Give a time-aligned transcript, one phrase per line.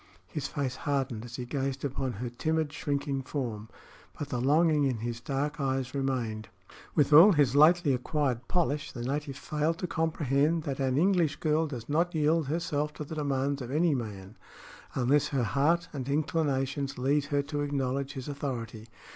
[0.25, 3.69] His face hardened as he gazed upon her timid, shrinking form,
[4.17, 6.49] but the longing in his dark eyes remained.
[6.95, 11.67] With all his lately acquired polish, the native failed to comprehend that an English girl
[11.67, 14.37] does not yield herself to the demands of any man
[14.95, 18.87] unless her heart and inclinations lead her to acknowledge his authority.